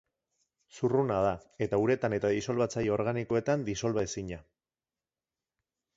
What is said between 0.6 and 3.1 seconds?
Zurruna da, eta uretan eta disolbatzaile